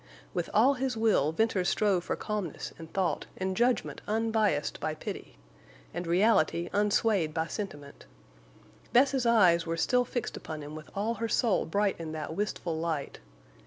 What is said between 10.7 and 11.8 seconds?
with all her soul